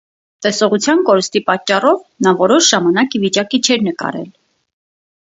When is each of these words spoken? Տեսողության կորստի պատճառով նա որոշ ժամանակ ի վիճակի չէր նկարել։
Տեսողության 0.43 1.01
կորստի 1.09 1.41
պատճառով 1.49 1.99
նա 2.27 2.33
որոշ 2.39 2.71
ժամանակ 2.71 3.19
ի 3.19 3.21
վիճակի 3.27 3.61
չէր 3.69 3.85
նկարել։ 3.89 4.25